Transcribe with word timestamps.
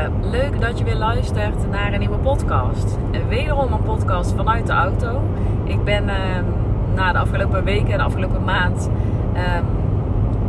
Goedemorgen, 0.00 0.30
leuk 0.30 0.60
dat 0.60 0.78
je 0.78 0.84
weer 0.84 0.96
luistert 0.96 1.70
naar 1.70 1.92
een 1.92 1.98
nieuwe 1.98 2.16
podcast. 2.16 2.98
Wederom 3.28 3.72
een 3.72 3.82
podcast 3.82 4.34
vanuit 4.36 4.66
de 4.66 4.72
auto. 4.72 5.20
Ik 5.64 5.84
ben 5.84 6.04
uh, 6.04 6.14
na 6.94 7.12
de 7.12 7.18
afgelopen 7.18 7.64
weken 7.64 7.92
en 7.92 7.98
de 7.98 8.04
afgelopen 8.04 8.44
maand 8.44 8.90
uh, 9.34 9.40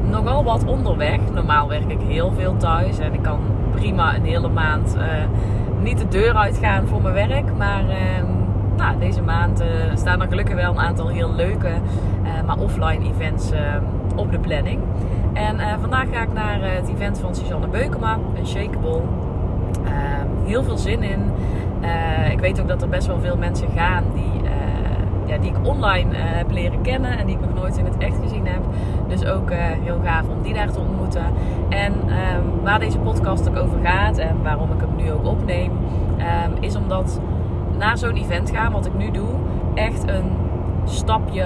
nogal 0.09 0.43
wat 0.43 0.65
onderweg. 0.65 1.19
Normaal 1.33 1.67
werk 1.67 1.91
ik 1.91 2.01
heel 2.01 2.31
veel 2.31 2.57
thuis 2.57 2.99
en 2.99 3.13
ik 3.13 3.21
kan 3.21 3.39
prima 3.75 4.15
een 4.15 4.25
hele 4.25 4.49
maand 4.49 4.95
uh, 4.97 5.03
niet 5.81 5.97
de 5.97 6.07
deur 6.07 6.35
uitgaan 6.35 6.87
voor 6.87 7.01
mijn 7.01 7.13
werk. 7.13 7.57
Maar 7.57 7.89
ehm, 7.89 8.25
nou, 8.77 8.99
deze 8.99 9.21
maand 9.21 9.59
eh, 9.59 9.67
staan 9.95 10.21
er 10.21 10.27
gelukkig 10.27 10.55
wel 10.55 10.71
een 10.71 10.79
aantal 10.79 11.07
heel 11.07 11.33
leuke, 11.33 11.67
eh, 11.67 12.43
maar 12.45 12.57
offline 12.57 13.05
events 13.05 13.51
op 14.15 14.31
de 14.31 14.39
planning. 14.39 14.79
En 15.33 15.79
vandaag 15.79 16.05
ga 16.11 16.21
ik 16.21 16.33
naar 16.33 16.59
het 16.61 16.89
event 16.89 17.19
van 17.19 17.35
Suzanne 17.35 17.67
Beukema, 17.67 18.17
een 18.37 18.47
shakeable. 18.47 19.01
Uh, 19.77 19.89
heel 20.45 20.63
veel 20.63 20.77
zin 20.77 21.03
in. 21.03 21.31
Uh, 21.81 22.31
ik 22.31 22.39
weet 22.39 22.61
ook 22.61 22.67
dat 22.67 22.81
er 22.81 22.89
best 22.89 23.07
wel 23.07 23.19
veel 23.19 23.37
mensen 23.37 23.67
gaan 23.75 24.03
die, 24.13 24.41
ja, 25.25 25.37
die 25.37 25.49
ik 25.49 25.67
online 25.67 26.15
heb 26.15 26.51
leren 26.51 26.81
kennen 26.81 27.17
en 27.17 27.25
die 27.25 27.35
ik 27.35 27.41
nog 27.41 27.53
nooit 27.53 27.77
in 27.77 27.85
het 27.85 27.97
echt 27.97 28.15
gezien 28.23 28.47
heb. 28.47 28.61
Dus 29.07 29.25
ook 29.25 29.51
heel 29.83 29.99
gaaf 30.03 30.27
om 30.27 30.41
die 30.41 30.53
daar 30.53 30.71
te 30.71 30.79
ontmoeten. 30.79 31.25
En 31.69 31.93
ehm, 32.07 32.63
waar 32.63 32.79
deze 32.79 32.97
podcast 32.97 33.49
ook 33.49 33.57
over 33.57 33.79
gaat 33.83 34.17
en 34.17 34.43
waarom 34.43 34.71
ik 34.71 34.79
hem 34.79 34.95
nu 34.95 35.11
ook 35.11 35.25
opneem, 35.25 35.71
ehm, 36.17 36.51
is 36.59 36.75
omdat 36.75 37.19
naar 37.77 37.97
zo'n 37.97 38.15
event 38.15 38.49
gaan, 38.49 38.71
wat 38.71 38.85
ik 38.85 38.93
nu 38.97 39.11
doe, 39.11 39.29
echt 39.73 40.07
een 40.07 40.31
stapje 40.85 41.45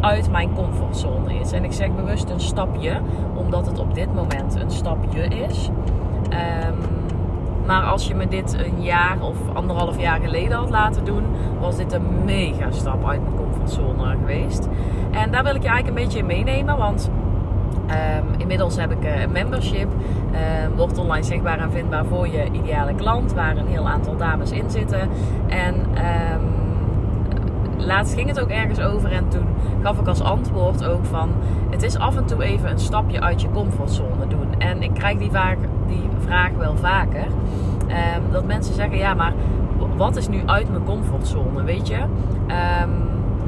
uit 0.00 0.30
mijn 0.30 0.54
comfortzone 0.54 1.34
is. 1.34 1.52
En 1.52 1.64
ik 1.64 1.72
zeg 1.72 1.94
bewust 1.94 2.30
een 2.30 2.40
stapje, 2.40 3.00
omdat 3.34 3.66
het 3.66 3.78
op 3.78 3.94
dit 3.94 4.14
moment 4.14 4.54
een 4.54 4.70
stapje 4.70 5.24
is. 5.24 5.70
Maar 7.66 7.82
als 7.82 8.06
je 8.06 8.14
me 8.14 8.28
dit 8.28 8.56
een 8.58 8.82
jaar 8.82 9.16
of 9.20 9.36
anderhalf 9.52 10.00
jaar 10.00 10.20
geleden 10.20 10.56
had 10.56 10.70
laten 10.70 11.04
doen, 11.04 11.24
was 11.60 11.76
dit 11.76 11.92
een 11.92 12.24
mega 12.24 12.70
stap 12.70 13.08
uit 13.08 13.22
mijn 13.22 13.36
comfortzone 13.36 14.16
geweest. 14.20 14.68
En 15.10 15.30
daar 15.30 15.44
wil 15.44 15.54
ik 15.54 15.62
je 15.62 15.68
eigenlijk 15.68 15.98
een 15.98 16.04
beetje 16.04 16.18
in 16.18 16.26
meenemen, 16.26 16.76
want 16.76 17.10
um, 17.90 18.40
inmiddels 18.40 18.76
heb 18.76 18.90
ik 18.90 19.04
een 19.04 19.32
membership. 19.32 19.88
Um, 20.64 20.76
wordt 20.76 20.98
online 20.98 21.24
zichtbaar 21.24 21.58
en 21.58 21.70
vindbaar 21.70 22.04
voor 22.04 22.28
je 22.28 22.50
ideale 22.52 22.94
klant, 22.94 23.32
waar 23.32 23.56
een 23.56 23.66
heel 23.66 23.88
aantal 23.88 24.16
dames 24.16 24.50
in 24.50 24.70
zitten. 24.70 25.08
En 25.48 25.74
laatst 27.76 28.14
ging 28.14 28.28
het 28.28 28.40
ook 28.40 28.48
ergens 28.48 28.80
over 28.80 29.12
en 29.12 29.28
toen 29.28 29.46
gaf 29.82 29.98
ik 29.98 30.06
als 30.06 30.22
antwoord 30.22 30.84
ook 30.84 31.04
van... 31.04 31.30
Het 31.70 31.82
is 31.82 31.98
af 31.98 32.16
en 32.16 32.24
toe 32.24 32.42
even 32.42 32.70
een 32.70 32.78
stapje 32.78 33.20
uit 33.20 33.40
je 33.40 33.50
comfortzone 33.50 34.26
doen. 34.28 34.54
En 34.58 34.82
ik 34.82 34.94
krijg 34.94 35.18
die, 35.18 35.30
vaak, 35.30 35.58
die 35.86 36.08
vraag 36.18 36.50
wel 36.58 36.76
vaker. 36.76 37.26
Um, 38.16 38.32
dat 38.32 38.44
mensen 38.44 38.74
zeggen, 38.74 38.98
ja 38.98 39.14
maar 39.14 39.32
wat 39.96 40.16
is 40.16 40.28
nu 40.28 40.42
uit 40.46 40.70
mijn 40.70 40.84
comfortzone, 40.84 41.62
weet 41.62 41.88
je? 41.88 41.96
Um, 41.96 42.90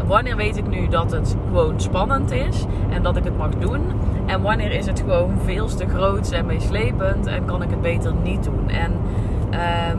wanneer 0.06 0.36
weet 0.36 0.56
ik 0.56 0.68
nu 0.68 0.88
dat 0.88 1.12
het 1.12 1.36
gewoon 1.48 1.80
spannend 1.80 2.32
is 2.32 2.64
en 2.90 3.02
dat 3.02 3.16
ik 3.16 3.24
het 3.24 3.36
mag 3.36 3.50
doen? 3.50 3.80
En 4.26 4.42
wanneer 4.42 4.72
is 4.72 4.86
het 4.86 5.00
gewoon 5.00 5.30
veel 5.44 5.66
te 5.66 5.88
groot 5.88 6.30
en 6.30 6.46
meeslepend 6.46 7.26
en 7.26 7.44
kan 7.44 7.62
ik 7.62 7.70
het 7.70 7.80
beter 7.80 8.12
niet 8.22 8.44
doen? 8.44 8.68
En... 8.68 8.92
Um, 9.92 9.98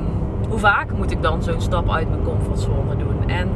hoe 0.50 0.60
vaak 0.60 0.92
moet 0.98 1.12
ik 1.12 1.22
dan 1.22 1.44
zo'n 1.44 1.62
stap 1.62 1.92
uit 1.92 2.10
mijn 2.10 2.24
comfortzone 2.24 2.96
doen? 2.96 3.30
En 3.30 3.50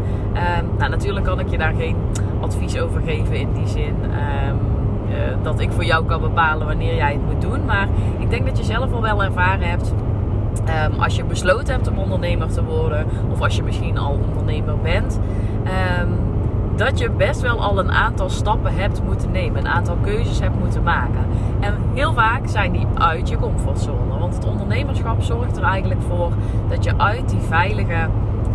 nou, 0.77 0.89
natuurlijk 0.89 1.25
kan 1.25 1.39
ik 1.39 1.49
je 1.49 1.57
daar 1.57 1.73
geen 1.73 1.95
advies 2.41 2.79
over 2.79 3.01
geven 3.01 3.35
in 3.35 3.53
die 3.53 3.67
zin. 3.67 3.95
Uh, 4.03 4.15
dat 5.41 5.59
ik 5.59 5.71
voor 5.71 5.83
jou 5.83 6.05
kan 6.05 6.21
bepalen 6.21 6.67
wanneer 6.67 6.95
jij 6.95 7.11
het 7.11 7.25
moet 7.25 7.41
doen. 7.41 7.65
Maar 7.65 7.87
ik 8.17 8.29
denk 8.29 8.45
dat 8.45 8.57
je 8.57 8.63
zelf 8.63 8.93
al 8.93 9.01
wel 9.01 9.23
ervaren 9.23 9.69
hebt. 9.69 9.93
Um, 10.91 10.99
als 10.99 11.15
je 11.15 11.23
besloten 11.23 11.73
hebt 11.73 11.89
om 11.89 11.97
ondernemer 11.97 12.47
te 12.47 12.63
worden, 12.63 13.05
of 13.31 13.41
als 13.41 13.55
je 13.55 13.63
misschien 13.63 13.97
al 13.97 14.19
ondernemer 14.27 14.77
bent, 14.79 15.19
dat 16.75 16.99
je 16.99 17.09
best 17.09 17.41
wel 17.41 17.61
al 17.61 17.79
een 17.79 17.91
aantal 17.91 18.29
stappen 18.29 18.73
hebt 18.75 19.03
moeten 19.03 19.31
nemen, 19.31 19.59
een 19.59 19.71
aantal 19.71 19.97
keuzes 20.01 20.39
hebt 20.39 20.59
moeten 20.59 20.83
maken. 20.83 21.25
En 21.59 21.75
heel 21.93 22.13
vaak 22.13 22.47
zijn 22.47 22.71
die 22.71 22.87
uit 22.93 23.29
je 23.29 23.37
comfortzone. 23.37 24.19
Want 24.19 24.35
het 24.35 24.45
ondernemerschap 24.45 25.21
zorgt 25.21 25.57
er 25.57 25.63
eigenlijk 25.63 26.01
voor 26.01 26.31
dat 26.69 26.83
je 26.83 26.97
uit 26.97 27.29
die 27.29 27.39
veilige 27.39 28.07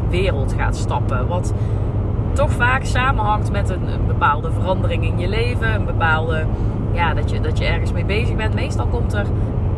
wereld 0.09 0.55
gaat 0.59 0.77
stappen. 0.77 1.27
Wat 1.27 1.55
toch 2.33 2.51
vaak 2.51 2.85
samenhangt 2.85 3.53
met 3.53 3.71
een, 3.71 3.93
een 3.93 4.07
bepaalde 4.07 4.53
verandering 4.53 5.05
in 5.05 5.19
je 5.19 5.29
leven. 5.29 5.75
Een 5.75 5.85
bepaalde, 5.85 6.45
ja, 6.93 7.15
dat 7.15 7.31
je, 7.31 7.41
dat 7.41 7.59
je 7.59 7.65
ergens 7.65 7.93
mee 7.93 8.05
bezig 8.05 8.37
bent. 8.37 8.55
Meestal 8.55 8.87
komt 8.87 9.13
er 9.13 9.27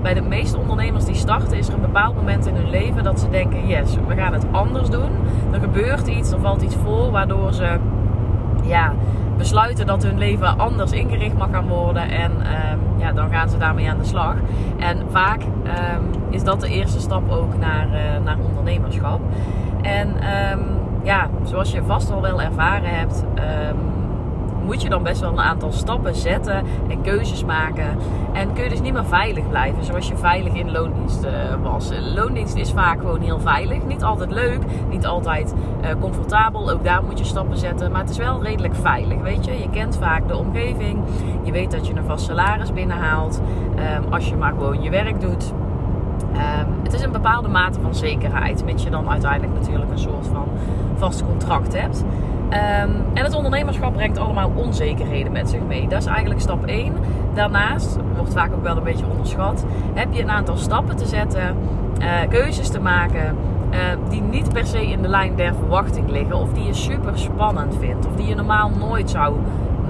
bij 0.02 0.14
de 0.14 0.22
meeste 0.22 0.58
ondernemers 0.58 1.04
die 1.04 1.14
starten, 1.14 1.58
is 1.58 1.68
er 1.68 1.74
een 1.74 1.80
bepaald 1.80 2.14
moment 2.14 2.46
in 2.46 2.54
hun 2.54 2.70
leven 2.70 3.04
dat 3.04 3.20
ze 3.20 3.30
denken: 3.30 3.66
yes, 3.66 3.96
we 4.08 4.14
gaan 4.14 4.32
het 4.32 4.46
anders 4.50 4.90
doen. 4.90 5.10
Er 5.52 5.60
gebeurt 5.60 6.06
iets, 6.06 6.32
er 6.32 6.40
valt 6.40 6.62
iets 6.62 6.76
voor 6.84 7.10
waardoor 7.10 7.52
ze 7.52 7.78
ja, 8.62 8.92
besluiten 9.36 9.86
dat 9.86 10.02
hun 10.02 10.18
leven 10.18 10.58
anders 10.58 10.92
ingericht 10.92 11.36
mag 11.36 11.50
gaan 11.50 11.68
worden. 11.68 12.10
En 12.10 12.32
um, 12.32 12.78
ja, 12.96 13.12
dan 13.12 13.30
gaan 13.30 13.48
ze 13.48 13.58
daarmee 13.58 13.90
aan 13.90 13.98
de 13.98 14.04
slag. 14.04 14.34
En 14.78 14.98
vaak 15.10 15.42
um, 15.42 16.10
is 16.30 16.44
dat 16.44 16.60
de 16.60 16.68
eerste 16.68 17.00
stap 17.00 17.30
ook 17.30 17.58
naar, 17.58 17.86
uh, 17.86 18.24
naar 18.24 18.36
ondernemerschap. 18.48 19.20
En 19.82 20.08
um, 20.08 20.60
ja, 21.02 21.28
zoals 21.44 21.72
je 21.72 21.82
vast 21.82 22.12
al 22.12 22.22
wel 22.22 22.42
ervaren 22.42 22.90
hebt 22.90 23.24
moet 24.66 24.82
je 24.82 24.88
dan 24.88 25.02
best 25.02 25.20
wel 25.20 25.30
een 25.30 25.40
aantal 25.40 25.72
stappen 25.72 26.14
zetten 26.14 26.62
en 26.88 27.02
keuzes 27.02 27.44
maken. 27.44 27.98
En 28.32 28.52
kun 28.52 28.62
je 28.64 28.70
dus 28.70 28.80
niet 28.80 28.92
meer 28.92 29.04
veilig 29.04 29.48
blijven 29.48 29.84
zoals 29.84 30.08
je 30.08 30.16
veilig 30.16 30.52
in 30.52 30.70
loondienst 30.70 31.24
uh, 31.24 31.30
was. 31.62 31.90
Loondienst 32.14 32.56
is 32.56 32.70
vaak 32.70 33.00
gewoon 33.00 33.20
heel 33.20 33.40
veilig. 33.40 33.84
Niet 33.84 34.02
altijd 34.02 34.30
leuk, 34.30 34.60
niet 34.88 35.06
altijd 35.06 35.54
uh, 35.82 35.90
comfortabel. 36.00 36.70
Ook 36.70 36.84
daar 36.84 37.04
moet 37.04 37.18
je 37.18 37.24
stappen 37.24 37.58
zetten. 37.58 37.90
Maar 37.90 38.00
het 38.00 38.10
is 38.10 38.16
wel 38.16 38.42
redelijk 38.42 38.74
veilig, 38.74 39.20
weet 39.22 39.44
je. 39.44 39.52
Je 39.52 39.70
kent 39.70 39.96
vaak 39.96 40.28
de 40.28 40.36
omgeving. 40.36 40.98
Je 41.42 41.52
weet 41.52 41.70
dat 41.70 41.86
je 41.86 41.94
een 41.94 42.04
vast 42.04 42.24
salaris 42.24 42.72
binnenhaalt. 42.72 43.40
Um, 43.78 44.12
als 44.12 44.28
je 44.28 44.36
maar 44.36 44.52
gewoon 44.52 44.82
je 44.82 44.90
werk 44.90 45.20
doet. 45.20 45.52
Um, 46.32 46.74
het 46.82 46.92
is 46.92 47.02
een 47.02 47.12
bepaalde 47.12 47.48
mate 47.48 47.80
van 47.80 47.94
zekerheid, 47.94 48.64
mits 48.64 48.82
je 48.82 48.90
dan 48.90 49.08
uiteindelijk 49.08 49.52
natuurlijk 49.52 49.90
een 49.90 49.98
soort 49.98 50.26
van 50.32 50.48
vast 50.96 51.24
contract 51.24 51.80
hebt. 51.80 52.04
Um, 52.56 53.04
en 53.14 53.24
het 53.24 53.34
ondernemerschap 53.34 53.92
brengt 53.92 54.18
allemaal 54.18 54.52
onzekerheden 54.54 55.32
met 55.32 55.50
zich 55.50 55.60
mee. 55.60 55.88
Dat 55.88 56.00
is 56.00 56.06
eigenlijk 56.06 56.40
stap 56.40 56.64
1. 56.64 56.92
Daarnaast, 57.34 57.96
wordt 58.16 58.32
vaak 58.32 58.52
ook 58.52 58.62
wel 58.62 58.76
een 58.76 58.82
beetje 58.82 59.06
onderschat, 59.10 59.64
heb 59.94 60.12
je 60.12 60.22
een 60.22 60.30
aantal 60.30 60.56
stappen 60.56 60.96
te 60.96 61.06
zetten, 61.06 61.56
uh, 62.00 62.06
keuzes 62.28 62.68
te 62.68 62.80
maken. 62.80 63.36
Uh, 63.70 63.78
die 64.08 64.22
niet 64.22 64.52
per 64.52 64.66
se 64.66 64.86
in 64.86 65.02
de 65.02 65.08
lijn 65.08 65.36
der 65.36 65.54
verwachting 65.54 66.10
liggen. 66.10 66.36
Of 66.36 66.52
die 66.52 66.64
je 66.64 66.74
super 66.74 67.18
spannend 67.18 67.76
vindt. 67.80 68.06
Of 68.06 68.16
die 68.16 68.26
je 68.26 68.34
normaal 68.34 68.70
nooit 68.78 69.10
zou 69.10 69.36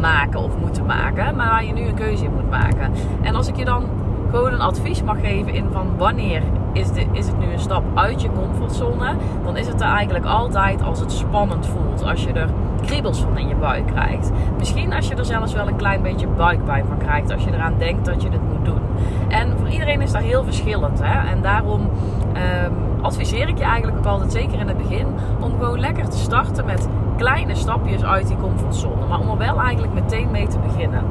maken 0.01 0.41
of 0.41 0.59
moeten 0.61 0.87
maken. 0.87 1.37
Maar 1.37 1.49
waar 1.49 1.65
je 1.65 1.73
nu 1.73 1.83
een 1.83 1.95
keuze 1.95 2.25
in 2.25 2.35
moet 2.35 2.51
maken. 2.51 2.93
En 3.23 3.35
als 3.35 3.49
ik 3.49 3.57
je 3.57 3.65
dan 3.65 3.85
gewoon 4.31 4.53
een 4.53 4.61
advies 4.61 5.03
mag 5.03 5.21
geven 5.21 5.55
in 5.55 5.67
van 5.73 5.97
wanneer 5.97 6.43
is, 6.79 6.89
is 7.13 7.27
het 7.27 7.39
nu 7.39 7.53
een 7.53 7.61
stap 7.61 7.83
uit 7.95 8.23
je 8.23 8.29
comfortzone, 8.33 9.15
dan 9.45 9.57
is 9.57 9.67
het 9.67 9.81
er 9.81 9.89
eigenlijk 9.89 10.25
altijd 10.25 10.83
als 10.83 11.01
het 11.01 11.13
spannend 11.13 11.67
voelt. 11.67 12.05
Als 12.05 12.25
je 12.25 12.33
er 12.33 12.49
kriebels 12.87 13.21
van 13.21 13.39
in 13.39 13.49
je 13.49 13.55
buik 13.55 13.87
krijgt. 13.87 14.31
Misschien 14.59 14.93
als 14.93 15.09
je 15.09 15.15
er 15.15 15.25
zelfs 15.25 15.53
wel 15.53 15.69
een 15.69 15.77
klein 15.77 16.03
beetje 16.03 16.27
buikpijn 16.27 16.85
van 16.87 16.99
krijgt 16.99 17.33
als 17.33 17.45
je 17.45 17.53
eraan 17.53 17.79
denkt 17.79 18.05
dat 18.05 18.23
je 18.23 18.31
dit 18.31 18.41
moet 18.43 18.65
doen. 18.65 18.81
En 19.29 19.59
voor 19.59 19.69
iedereen 19.69 20.01
is 20.01 20.13
dat 20.13 20.23
heel 20.23 20.45
verschillend. 20.45 21.01
Hè? 21.03 21.29
En 21.31 21.43
daarom 21.43 21.81
um, 21.81 23.03
adviseer 23.03 23.49
ik 23.49 23.59
je 23.59 23.65
eigenlijk 23.65 23.99
ook 23.99 24.07
altijd, 24.07 24.33
zeker 24.33 24.59
in 24.59 24.69
het 24.69 24.77
begin, 24.77 25.07
om 25.41 25.51
gewoon 25.51 25.81
lekker 25.81 26.09
te 26.09 26.19
starten 26.19 26.65
met 26.65 26.89
kleine 27.17 27.55
stapjes 27.55 28.05
uit 28.05 28.27
die 28.27 28.37
comfortzone. 28.37 29.07
Maar 29.07 29.21
om 29.21 29.31
er 29.31 29.39
wel 29.39 29.61
eigenlijk 29.61 29.93
meteen 29.95 30.31
mee 30.31 30.47
te 30.47 30.59
beginnen. 30.59 31.03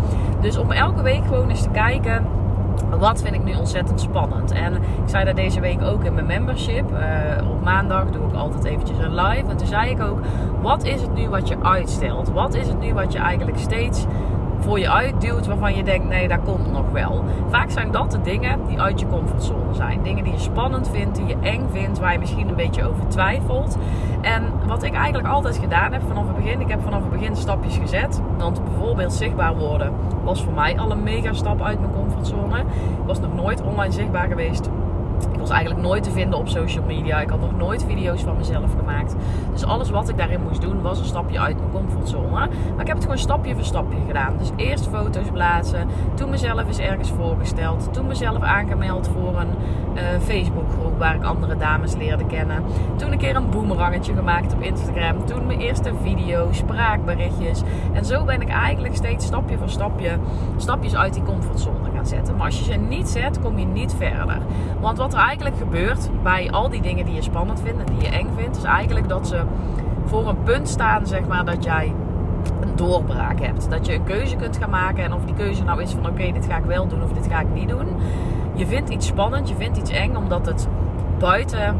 Dus 0.42 0.58
om 0.58 0.72
elke 0.72 1.02
week 1.02 1.26
gewoon 1.26 1.50
eens 1.50 1.64
te 1.64 1.70
kijken 1.70 2.26
wat 2.98 3.22
vind 3.22 3.36
ik 3.36 3.44
nu 3.44 3.54
ontzettend 3.54 4.02
spannend? 4.02 4.52
En 4.52 4.74
ik 4.74 5.10
zei 5.10 5.26
dat 5.26 5.36
deze 5.36 5.60
week 5.60 5.82
ook 5.82 6.04
in 6.04 6.14
mijn 6.14 6.26
membership. 6.26 6.92
Uh, 6.92 7.50
op 7.50 7.64
maandag 7.64 8.10
doe 8.10 8.28
ik 8.28 8.34
altijd 8.34 8.64
eventjes 8.64 8.98
een 8.98 9.16
live. 9.16 9.50
En 9.50 9.58
toen 9.58 9.68
zei 9.68 9.90
ik 9.90 10.02
ook, 10.02 10.20
wat 10.62 10.84
is 10.84 11.02
het 11.02 11.14
nu 11.14 11.30
wat 11.30 11.48
je 11.48 11.56
uitstelt? 11.62 12.30
Wat 12.30 12.54
is 12.54 12.68
het 12.68 12.80
nu 12.80 12.94
wat 12.94 13.14
je 13.14 13.20
eigenlijk 13.20 13.58
steeds 13.58 14.06
voor 14.66 14.80
je 14.80 14.92
uitduwt 14.92 15.46
waarvan 15.46 15.76
je 15.76 15.84
denkt, 15.84 16.08
nee, 16.08 16.28
dat 16.28 16.40
komt 16.44 16.72
nog 16.72 16.92
wel. 16.92 17.24
Vaak 17.50 17.70
zijn 17.70 17.92
dat 17.92 18.12
de 18.12 18.22
dingen 18.22 18.60
die 18.68 18.80
uit 18.80 19.00
je 19.00 19.08
comfortzone 19.08 19.74
zijn. 19.74 20.04
Dingen 20.04 20.24
die 20.24 20.34
je 20.34 20.40
spannend 20.40 20.90
vindt, 20.90 21.16
die 21.16 21.26
je 21.26 21.36
eng 21.42 21.68
vindt, 21.72 22.00
waar 22.00 22.12
je 22.12 22.20
misschien 22.20 22.48
een 22.50 22.56
beetje 22.56 22.88
over 22.88 23.08
twijfelt. 23.08 23.78
En 24.22 24.44
wat 24.68 24.84
ik 24.84 24.94
eigenlijk 24.94 25.28
altijd 25.28 25.58
gedaan 25.58 25.94
heb 25.94 26.02
vanaf 26.08 26.28
het 26.28 26.36
begin, 26.36 26.62
ik 26.62 26.70
heb 26.70 26.82
vanaf 26.82 27.02
het 27.02 27.12
begin 27.12 27.36
stapjes 27.36 27.78
gezet. 27.78 28.22
Want 28.38 28.64
bijvoorbeeld 28.64 29.14
zichtbaar 29.14 29.56
worden 29.56 29.94
was 30.24 30.44
voor 30.44 30.54
mij 30.54 30.80
al 30.80 30.92
een 30.92 31.04
mega 31.04 31.34
stap 31.34 31.62
uit 31.62 31.80
mijn 31.80 31.94
comfortzone. 31.94 32.60
Ik 32.60 33.06
was 33.06 33.20
nog 33.20 33.34
nooit 33.34 33.62
online 33.62 33.94
zichtbaar 33.94 34.28
geweest 34.28 34.70
Ik 35.32 35.40
was 35.40 35.50
eigenlijk 35.50 35.82
nooit 35.82 36.04
te 36.04 36.12
vinden 36.12 36.40
op 36.40 36.48
social 36.48 36.86
media. 36.86 37.20
Ik 37.20 37.30
had 37.30 37.40
nog 37.40 37.58
nooit 37.58 37.86
video's 37.88 38.22
van 38.22 38.38
mezelf 38.38 38.76
gemaakt. 38.78 39.16
Dus 39.52 39.66
alles 39.66 39.90
wat 39.90 40.10
ik 40.10 40.18
daarin 40.18 40.42
moest 40.42 40.62
doen 40.62 40.82
was 40.82 41.00
een 41.00 41.06
stapje 41.06 41.40
uit 41.40 41.58
mijn 41.58 41.72
comfortzone. 41.72 42.30
Maar 42.30 42.50
ik 42.80 42.88
heb 42.88 42.96
het 42.96 43.02
gewoon 43.02 43.18
stapje 43.18 43.56
voor 43.56 43.64
stapje 43.64 43.98
gedaan. 44.08 44.38
Dus 44.38 44.50
eerst 44.56 44.88
foto's 44.88 45.30
plaatsen. 45.32 45.88
Toen 46.14 46.30
mezelf 46.30 46.68
eens 46.68 46.80
ergens 46.80 47.12
voorgesteld. 47.12 47.94
Toen 47.94 48.08
mezelf 48.08 48.42
aangemeld 48.42 49.08
voor 49.08 49.40
een 49.40 49.50
uh, 49.96 50.02
Facebookgroep 50.20 50.98
waar 50.98 51.16
ik 51.16 51.24
andere 51.24 51.58
dames 51.58 51.96
leerde 51.96 52.26
kennen. 52.26 52.64
Toen 52.96 53.12
een 53.12 53.18
keer 53.18 53.36
een 53.36 53.50
boemerangetje 53.50 54.14
gemaakt 54.14 54.54
op 54.54 54.62
Instagram. 54.62 55.26
Toen 55.26 55.46
mijn 55.46 55.60
eerste 55.60 55.92
video, 56.02 56.48
spraakberichtjes. 56.52 57.62
En 57.94 58.06
zo 58.06 58.24
ben 58.24 58.42
ik 58.42 58.50
eigenlijk 58.50 58.96
steeds 58.96 59.26
stapje 59.26 59.58
voor 59.58 59.70
stapje 59.70 60.18
stapjes 60.58 60.96
uit 60.96 61.14
die 61.14 61.24
comfortzone 61.24 61.95
zetten. 62.08 62.36
Maar 62.36 62.46
als 62.46 62.60
je 62.60 62.64
ze 62.64 62.74
niet 62.74 63.08
zet, 63.08 63.40
kom 63.40 63.58
je 63.60 63.66
niet 63.66 63.94
verder. 63.98 64.38
Want 64.80 64.98
wat 64.98 65.14
er 65.14 65.20
eigenlijk 65.20 65.58
gebeurt 65.58 66.10
bij 66.24 66.52
al 66.52 66.70
die 66.70 66.82
dingen 66.82 67.06
die 67.06 67.16
je 67.16 67.22
spannend 67.22 67.62
vindt 67.62 67.80
en 67.80 67.86
die 67.86 68.10
je 68.10 68.16
eng 68.18 68.30
vindt, 68.36 68.58
is 68.58 68.64
eigenlijk 68.64 69.10
dat 69.10 69.28
ze 69.28 69.44
voor 70.06 70.28
een 70.28 70.44
punt 70.44 70.70
staan, 70.70 71.08
zeg 71.08 71.28
maar, 71.28 71.46
dat 71.46 71.64
jij 71.64 71.94
een 72.62 72.76
doorbraak 72.76 73.40
hebt. 73.40 73.70
Dat 73.70 73.86
je 73.86 73.94
een 73.94 74.04
keuze 74.04 74.36
kunt 74.36 74.58
gaan 74.58 74.70
maken. 74.70 75.04
En 75.04 75.14
of 75.14 75.26
die 75.26 75.36
keuze 75.36 75.64
nou 75.64 75.82
is 75.82 75.92
van 75.92 76.08
oké, 76.08 76.32
dit 76.32 76.46
ga 76.46 76.58
ik 76.58 76.66
wel 76.66 76.88
doen 76.88 77.04
of 77.04 77.12
dit 77.12 77.28
ga 77.28 77.40
ik 77.40 77.54
niet 77.54 77.70
doen. 77.70 77.88
Je 78.54 78.68
vindt 78.68 78.90
iets 78.90 79.08
spannend, 79.08 79.50
je 79.50 79.56
vindt 79.56 79.78
iets 79.78 79.92
eng, 79.92 80.16
omdat 80.16 80.46
het 80.46 80.68
buiten 81.20 81.76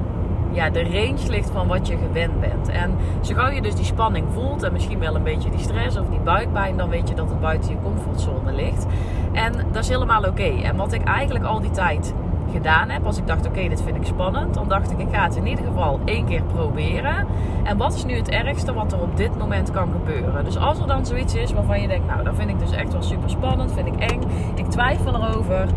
ja, 0.56 0.70
de 0.70 0.84
range 0.84 1.30
ligt 1.30 1.50
van 1.50 1.68
wat 1.68 1.88
je 1.88 1.98
gewend 1.98 2.40
bent. 2.40 2.70
En 2.70 2.96
zo 3.22 3.34
gauw 3.34 3.50
je 3.50 3.62
dus 3.62 3.76
die 3.76 3.86
spanning 3.86 4.26
voelt 4.34 4.64
en 4.64 4.74
misschien 4.74 5.00
wel 5.00 5.16
een 5.16 5.24
beetje 5.24 5.50
die 5.50 5.60
stress 5.60 5.98
of 5.98 6.08
die 6.10 6.20
buikpijn, 6.20 6.78
dan 6.78 6.90
weet 6.90 7.10
je 7.10 7.16
dat 7.16 7.30
het 7.30 7.40
buiten 7.40 7.70
je 7.72 7.78
comfortzone 7.84 8.54
ligt. 8.54 8.86
En 9.32 9.54
dat 9.72 9.84
is 9.84 9.90
helemaal 9.90 10.24
oké. 10.24 10.62
En 10.64 10.76
wat 10.76 10.94
ik 10.94 11.04
eigenlijk 11.04 11.46
al 11.46 11.60
die 11.60 11.72
tijd 11.72 12.14
gedaan 12.52 12.90
heb, 12.90 13.06
als 13.06 13.18
ik 13.18 13.28
dacht, 13.28 13.48
oké, 13.48 13.68
dit 13.68 13.82
vind 13.82 13.96
ik 13.96 14.06
spannend, 14.06 14.54
dan 14.54 14.68
dacht 14.68 14.92
ik, 14.92 15.00
ik 15.00 15.08
ga 15.12 15.24
het 15.24 15.36
in 15.36 15.48
ieder 15.48 15.66
geval 15.66 16.00
één 16.06 16.26
keer 16.26 16.44
proberen. 16.44 17.28
En 17.64 17.78
wat 17.78 17.94
is 17.94 18.06
nu 18.06 18.16
het 18.16 18.30
ergste 18.30 18.74
wat 18.74 18.94
er 18.94 19.02
op 19.02 19.18
dit 19.18 19.38
moment 19.38 19.72
kan 19.72 19.90
gebeuren? 19.92 20.46
Dus 20.46 20.58
als 20.58 20.80
er 20.80 20.88
dan 20.88 21.06
zoiets 21.06 21.36
is 21.36 21.54
waarvan 21.54 21.82
je 21.82 21.88
denkt, 21.88 22.08
nou, 22.08 22.24
dat 22.24 22.36
vind 22.36 22.50
ik 22.50 22.60
dus 22.60 22.72
echt 22.72 22.92
wel 22.92 23.02
super 23.02 23.30
spannend, 23.30 23.74
vind 23.74 23.88
ik 23.88 23.96
eng, 23.96 24.22
ik 24.56 24.66
twijfel 24.66 25.16
erover. 25.16 25.68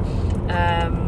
Um, 0.84 0.98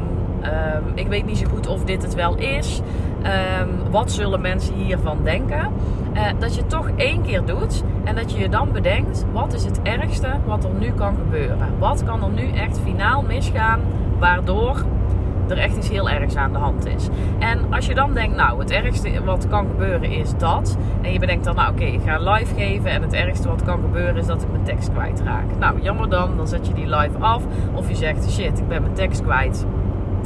um, 0.45 0.93
ik 0.95 1.07
weet 1.07 1.27
niet 1.27 1.39
zo 1.39 1.47
goed 1.49 1.67
of 1.67 1.85
dit 1.85 2.03
het 2.03 2.15
wel 2.15 2.37
is. 2.37 2.81
Um, 3.23 3.91
wat 3.91 4.13
zullen 4.13 4.41
mensen 4.41 4.75
hiervan 4.75 5.19
denken? 5.23 5.73
Uh, 6.15 6.23
dat 6.39 6.55
je 6.55 6.67
toch 6.67 6.91
één 6.97 7.23
keer 7.23 7.45
doet 7.45 7.83
en 8.05 8.15
dat 8.15 8.33
je 8.33 8.39
je 8.39 8.49
dan 8.49 8.73
bedenkt: 8.73 9.25
wat 9.33 9.53
is 9.53 9.65
het 9.65 9.83
ergste 9.83 10.29
wat 10.47 10.65
er 10.65 10.71
nu 10.79 10.93
kan 10.93 11.15
gebeuren? 11.15 11.69
Wat 11.79 12.05
kan 12.05 12.23
er 12.23 12.31
nu 12.31 12.51
echt 12.53 12.81
finaal 12.81 13.23
misgaan 13.23 13.81
waardoor 14.19 14.85
er 15.51 15.59
echt 15.59 15.77
iets 15.77 15.89
heel 15.89 16.11
ergs 16.11 16.37
aan 16.37 16.53
de 16.53 16.59
hand 16.59 16.87
is. 16.87 17.09
En 17.39 17.73
als 17.73 17.87
je 17.87 17.95
dan 17.95 18.15
denkt, 18.15 18.37
nou, 18.37 18.59
het 18.59 18.71
ergste 18.71 19.25
wat 19.25 19.49
kan 19.49 19.67
gebeuren 19.67 20.11
is 20.11 20.37
dat. 20.37 20.77
En 21.03 21.13
je 21.13 21.19
bedenkt 21.19 21.45
dan, 21.45 21.55
nou 21.55 21.73
oké, 21.73 21.85
ik 21.85 22.01
ga 22.05 22.19
live 22.19 22.55
geven. 22.55 22.91
En 22.91 23.03
het 23.03 23.13
ergste 23.13 23.49
wat 23.49 23.63
kan 23.63 23.81
gebeuren 23.81 24.17
is 24.17 24.27
dat 24.27 24.43
ik 24.43 24.51
mijn 24.51 24.65
tekst 24.65 24.93
kwijtraak. 24.93 25.45
Nou, 25.59 25.81
jammer 25.81 26.09
dan, 26.09 26.37
dan 26.37 26.49
zet 26.49 26.67
je 26.67 26.73
die 26.73 26.97
live 26.97 27.19
af. 27.19 27.43
Of 27.75 27.89
je 27.89 27.95
zegt, 27.95 28.31
shit, 28.33 28.59
ik 28.59 28.69
ben 28.69 28.83
mijn 28.83 28.95
tekst 28.95 29.23
kwijt. 29.23 29.67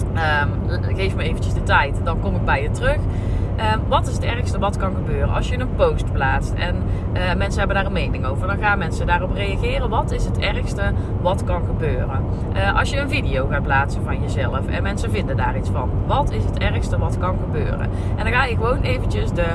Um, 0.02 0.94
geef 0.94 1.16
me 1.16 1.22
eventjes 1.22 1.54
de 1.54 1.62
tijd, 1.62 2.00
dan 2.04 2.20
kom 2.20 2.34
ik 2.34 2.44
bij 2.44 2.62
je 2.62 2.70
terug. 2.70 2.96
Um, 2.96 3.80
wat 3.88 4.06
is 4.06 4.14
het 4.14 4.24
ergste 4.24 4.58
wat 4.58 4.76
kan 4.76 4.94
gebeuren 4.94 5.34
als 5.34 5.48
je 5.48 5.58
een 5.58 5.74
post 5.76 6.12
plaatst 6.12 6.52
en 6.52 6.76
uh, 7.12 7.34
mensen 7.34 7.58
hebben 7.58 7.76
daar 7.76 7.86
een 7.86 7.92
mening 7.92 8.26
over? 8.26 8.46
Dan 8.46 8.58
gaan 8.58 8.78
mensen 8.78 9.06
daarop 9.06 9.34
reageren. 9.34 9.88
Wat 9.88 10.10
is 10.10 10.24
het 10.24 10.38
ergste 10.38 10.92
wat 11.20 11.44
kan 11.44 11.62
gebeuren? 11.66 12.24
Uh, 12.56 12.78
als 12.78 12.90
je 12.90 12.96
een 12.96 13.08
video 13.08 13.46
gaat 13.46 13.62
plaatsen 13.62 14.02
van 14.04 14.20
jezelf 14.20 14.66
en 14.66 14.82
mensen 14.82 15.10
vinden 15.10 15.36
daar 15.36 15.56
iets 15.56 15.70
van. 15.70 15.90
Wat 16.06 16.30
is 16.30 16.44
het 16.44 16.58
ergste 16.58 16.98
wat 16.98 17.18
kan 17.18 17.36
gebeuren? 17.44 17.90
En 18.16 18.24
dan 18.24 18.32
ga 18.32 18.44
je 18.44 18.56
gewoon 18.56 18.80
eventjes 18.80 19.30
de. 19.30 19.46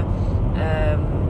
Um, 0.91 1.28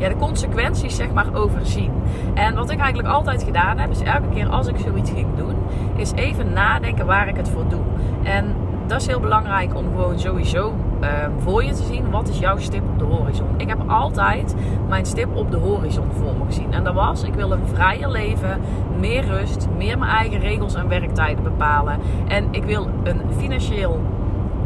ja, 0.00 0.08
de 0.08 0.16
consequenties 0.16 0.96
zeg 0.96 1.12
maar 1.12 1.34
overzien. 1.34 1.92
En 2.34 2.54
wat 2.54 2.70
ik 2.70 2.78
eigenlijk 2.78 3.08
altijd 3.08 3.42
gedaan 3.42 3.78
heb, 3.78 3.90
is 3.90 4.02
elke 4.02 4.28
keer 4.28 4.48
als 4.48 4.66
ik 4.66 4.76
zoiets 4.78 5.10
ging 5.10 5.36
doen, 5.36 5.54
is 5.96 6.12
even 6.12 6.52
nadenken 6.52 7.06
waar 7.06 7.28
ik 7.28 7.36
het 7.36 7.48
voor 7.48 7.64
doe. 7.68 7.82
En 8.22 8.54
dat 8.86 9.00
is 9.00 9.06
heel 9.06 9.20
belangrijk 9.20 9.76
om 9.76 9.84
gewoon 9.94 10.18
sowieso 10.18 10.74
uh, 11.00 11.08
voor 11.38 11.64
je 11.64 11.72
te 11.72 11.82
zien. 11.82 12.10
Wat 12.10 12.28
is 12.28 12.38
jouw 12.38 12.58
stip 12.58 12.82
op 12.88 12.98
de 12.98 13.04
horizon? 13.04 13.46
Ik 13.56 13.68
heb 13.68 13.78
altijd 13.86 14.54
mijn 14.88 15.06
stip 15.06 15.36
op 15.36 15.50
de 15.50 15.56
horizon 15.56 16.06
voor 16.12 16.34
me 16.38 16.44
gezien. 16.44 16.72
En 16.72 16.84
dat 16.84 16.94
was, 16.94 17.22
ik 17.22 17.34
wil 17.34 17.52
een 17.52 17.66
vrijer 17.66 18.10
leven, 18.10 18.60
meer 18.98 19.24
rust, 19.24 19.68
meer 19.76 19.98
mijn 19.98 20.10
eigen 20.10 20.40
regels 20.40 20.74
en 20.74 20.88
werktijden 20.88 21.44
bepalen. 21.44 21.98
En 22.28 22.48
ik 22.50 22.64
wil 22.64 22.88
een 23.02 23.20
financieel 23.36 24.00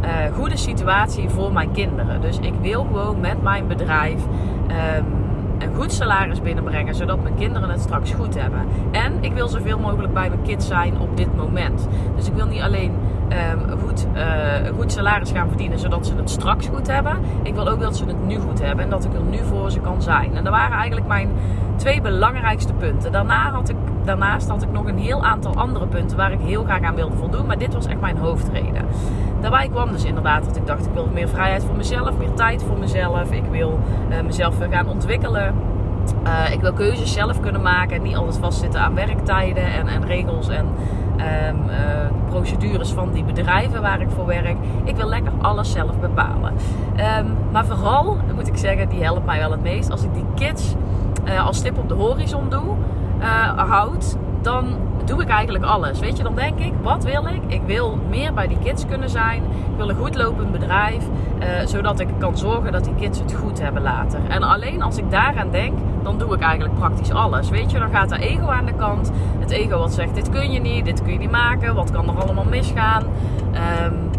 uh, 0.04 0.34
goede 0.34 0.56
situatie 0.56 1.28
voor 1.28 1.52
mijn 1.52 1.70
kinderen. 1.70 2.20
Dus 2.20 2.38
ik 2.38 2.54
wil 2.60 2.84
gewoon 2.84 3.20
met 3.20 3.42
mijn 3.42 3.66
bedrijf... 3.66 4.22
Um, 4.70 5.04
een 5.58 5.74
goed 5.74 5.92
salaris 5.92 6.40
binnenbrengen, 6.40 6.94
zodat 6.94 7.22
mijn 7.22 7.34
kinderen 7.34 7.70
het 7.70 7.80
straks 7.80 8.12
goed 8.12 8.40
hebben. 8.40 8.60
En 8.90 9.12
ik 9.20 9.32
wil 9.32 9.48
zoveel 9.48 9.78
mogelijk 9.78 10.12
bij 10.14 10.28
mijn 10.28 10.42
kids 10.42 10.66
zijn 10.66 10.98
op 10.98 11.16
dit 11.16 11.36
moment. 11.36 11.88
Dus 12.16 12.26
ik 12.26 12.34
wil 12.34 12.46
niet 12.46 12.60
alleen 12.60 12.92
um, 13.28 13.78
goed, 13.80 14.06
uh, 14.14 14.22
goed 14.76 14.92
salaris 14.92 15.30
gaan 15.30 15.48
verdienen, 15.48 15.78
zodat 15.78 16.06
ze 16.06 16.16
het 16.16 16.30
straks 16.30 16.66
goed 16.66 16.86
hebben. 16.86 17.16
Ik 17.42 17.54
wil 17.54 17.68
ook 17.68 17.80
dat 17.80 17.96
ze 17.96 18.04
het 18.04 18.26
nu 18.26 18.38
goed 18.38 18.62
hebben 18.62 18.84
en 18.84 18.90
dat 18.90 19.04
ik 19.04 19.14
er 19.14 19.22
nu 19.22 19.38
voor 19.44 19.70
ze 19.70 19.80
kan 19.80 20.02
zijn. 20.02 20.36
En 20.36 20.44
dat 20.44 20.52
waren 20.52 20.76
eigenlijk 20.76 21.06
mijn 21.06 21.30
twee 21.76 22.00
belangrijkste 22.00 22.72
punten. 22.72 23.12
Daarna 23.12 23.50
had 23.50 23.68
ik, 23.68 23.76
daarnaast 24.04 24.48
had 24.48 24.62
ik 24.62 24.72
nog 24.72 24.86
een 24.86 24.98
heel 24.98 25.24
aantal 25.24 25.54
andere 25.54 25.86
punten 25.86 26.16
waar 26.16 26.32
ik 26.32 26.40
heel 26.40 26.64
graag 26.64 26.82
aan 26.82 26.94
wilde 26.94 27.16
voldoen. 27.16 27.46
Maar 27.46 27.58
dit 27.58 27.74
was 27.74 27.86
echt 27.86 28.00
mijn 28.00 28.16
hoofdreden. 28.16 28.86
Daarbij 29.40 29.68
kwam 29.68 29.92
dus 29.92 30.04
inderdaad 30.04 30.44
dat 30.44 30.56
ik 30.56 30.66
dacht, 30.66 30.86
ik 30.86 30.92
wil 30.92 31.08
meer 31.12 31.28
vrijheid 31.28 31.64
voor 31.64 31.76
mezelf, 31.76 32.18
meer 32.18 32.34
tijd 32.34 32.62
voor 32.62 32.78
mezelf. 32.78 33.30
Ik 33.30 33.44
wil 33.50 33.78
uh, 34.10 34.20
mezelf 34.20 34.54
gaan 34.70 34.88
ontwikkelen. 34.88 35.54
Uh, 36.26 36.52
ik 36.52 36.60
wil 36.60 36.72
keuzes 36.72 37.12
zelf 37.12 37.40
kunnen 37.40 37.62
maken 37.62 37.96
en 37.96 38.02
niet 38.02 38.16
altijd 38.16 38.38
vastzitten 38.38 38.80
aan 38.80 38.94
werktijden 38.94 39.64
en, 39.64 39.86
en 39.86 40.06
regels 40.06 40.48
en 40.48 40.66
um, 41.16 41.68
uh, 41.68 41.76
procedures 42.28 42.90
van 42.90 43.12
die 43.12 43.24
bedrijven 43.24 43.82
waar 43.82 44.00
ik 44.00 44.10
voor 44.10 44.26
werk. 44.26 44.56
Ik 44.84 44.96
wil 44.96 45.08
lekker 45.08 45.32
alles 45.40 45.72
zelf 45.72 46.00
bepalen. 46.00 46.52
Um, 47.18 47.36
maar 47.52 47.66
vooral, 47.66 48.16
moet 48.34 48.48
ik 48.48 48.56
zeggen, 48.56 48.88
die 48.88 49.02
helpt 49.02 49.26
mij 49.26 49.38
wel 49.38 49.50
het 49.50 49.62
meest. 49.62 49.90
Als 49.90 50.02
ik 50.02 50.14
die 50.14 50.24
kids 50.34 50.74
uh, 51.24 51.46
als 51.46 51.56
stip 51.56 51.78
op 51.78 51.88
de 51.88 51.94
horizon 51.94 52.48
doe, 52.48 52.74
houd, 53.56 54.16
dan 54.42 54.64
doe 55.04 55.22
ik 55.22 55.28
eigenlijk 55.28 55.64
alles. 55.64 55.98
Weet 55.98 56.16
je, 56.16 56.22
dan 56.22 56.34
denk 56.34 56.58
ik, 56.58 56.72
wat 56.82 57.04
wil 57.04 57.26
ik? 57.26 57.42
Ik 57.46 57.62
wil 57.66 57.98
meer 58.08 58.34
bij 58.34 58.46
die 58.46 58.58
kids 58.58 58.86
kunnen 58.86 59.10
zijn. 59.10 59.42
Ik 59.42 59.76
wil 59.76 59.88
een 59.88 59.96
goed 59.96 60.14
lopend 60.14 60.52
bedrijf, 60.52 61.04
uh, 61.40 61.66
zodat 61.66 62.00
ik 62.00 62.08
kan 62.18 62.38
zorgen 62.38 62.72
dat 62.72 62.84
die 62.84 62.94
kids 62.94 63.18
het 63.18 63.34
goed 63.34 63.60
hebben 63.60 63.82
later. 63.82 64.20
En 64.28 64.42
alleen 64.42 64.82
als 64.82 64.96
ik 64.96 65.10
daaraan 65.10 65.50
denk, 65.50 65.78
dan 66.02 66.18
doe 66.18 66.34
ik 66.34 66.40
eigenlijk 66.40 66.74
praktisch 66.74 67.10
alles. 67.10 67.50
Weet 67.50 67.70
je, 67.70 67.78
dan 67.78 67.90
gaat 67.90 68.12
er 68.12 68.20
ego 68.20 68.46
aan 68.46 68.66
de 68.66 68.74
kant. 68.74 69.12
Het 69.38 69.50
ego 69.50 69.78
wat 69.78 69.94
zegt, 69.94 70.14
dit 70.14 70.28
kun 70.28 70.52
je 70.52 70.60
niet, 70.60 70.84
dit 70.84 71.02
kun 71.02 71.12
je 71.12 71.18
niet 71.18 71.30
maken. 71.30 71.74
Wat 71.74 71.90
kan 71.90 72.08
er 72.08 72.22
allemaal 72.22 72.44
misgaan? 72.44 73.02
Um, 73.84 74.10